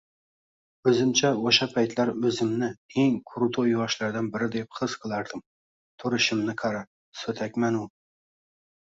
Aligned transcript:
Oʻzimcha 0.91 1.29
oʻsha 1.49 1.67
paytlar 1.73 2.11
oʻzimni 2.31 2.71
eng 3.03 3.21
krutoy 3.33 3.71
yoshlardan 3.75 4.33
biri 4.39 4.51
deb 4.59 4.81
his 4.81 4.99
qilardim, 5.07 5.47
turishimni 6.01 6.61
qara 6.67 6.85
soʻtakmanu... 7.25 7.89